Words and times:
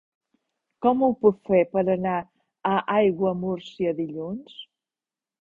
Com 0.85 1.03
ho 1.07 1.09
puc 1.25 1.37
fer 1.49 1.59
per 1.73 1.83
anar 1.97 2.15
a 2.71 2.73
Aiguamúrcia 2.95 3.95
dilluns? 4.01 4.59